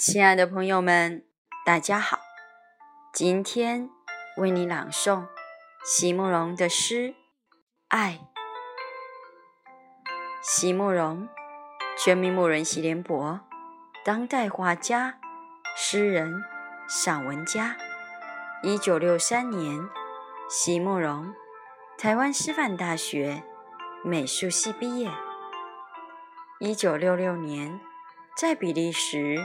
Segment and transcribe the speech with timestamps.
[0.00, 1.26] 亲爱的朋友们，
[1.62, 2.18] 大家好！
[3.12, 3.90] 今天
[4.38, 5.26] 为你朗诵
[5.84, 7.08] 席慕容的诗
[7.88, 8.18] 《爱》。
[10.42, 11.28] 席慕容，
[11.98, 13.40] 全名慕人席联博，
[14.02, 15.20] 当代画家、
[15.76, 16.42] 诗人、
[16.88, 17.76] 散文家。
[18.62, 19.86] 一九六三年，
[20.48, 21.34] 席慕容，
[21.98, 23.42] 台湾师范大学
[24.02, 25.10] 美术系毕业。
[26.58, 27.78] 一九六六年，
[28.34, 29.44] 在比利时。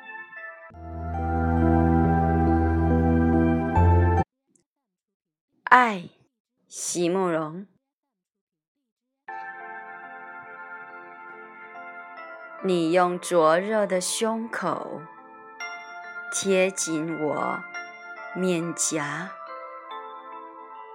[5.71, 6.09] 爱，
[6.67, 7.65] 席慕容。
[12.61, 15.01] 你用灼热的胸口
[16.29, 17.63] 贴紧我
[18.35, 19.31] 面颊，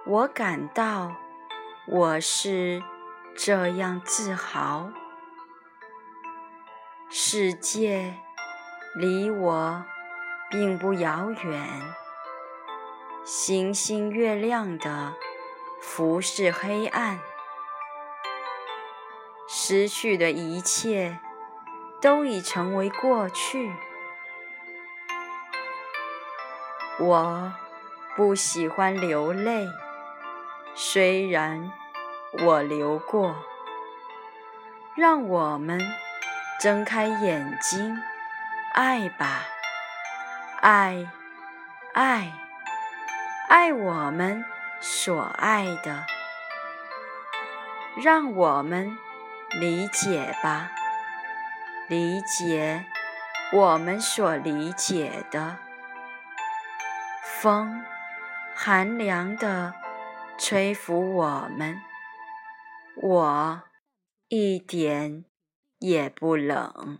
[0.05, 1.15] 我感到
[1.87, 2.83] 我是
[3.35, 4.91] 这样自豪。
[7.09, 8.13] 世界
[8.95, 9.83] 离我
[10.51, 12.06] 并不遥远。
[13.29, 15.13] 星星月亮的
[15.81, 17.19] 浮世黑暗，
[19.49, 21.19] 失去的一切
[22.01, 23.73] 都已成为过去。
[26.99, 27.53] 我
[28.15, 29.67] 不喜欢流泪，
[30.73, 31.69] 虽然
[32.45, 33.35] 我流过。
[34.95, 35.81] 让我们
[36.61, 38.01] 睁开眼睛，
[38.73, 39.41] 爱吧，
[40.61, 41.11] 爱，
[41.91, 42.46] 爱。
[43.47, 44.43] 爱我们
[44.81, 46.05] 所爱的，
[47.95, 48.97] 让我们
[49.57, 50.69] 理解吧，
[51.87, 52.85] 理解
[53.53, 55.57] 我们所理解的。
[57.23, 57.85] 风
[58.53, 59.73] 寒凉的
[60.37, 61.81] 吹拂我们，
[62.97, 63.63] 我
[64.27, 65.23] 一点
[65.79, 66.99] 也不冷。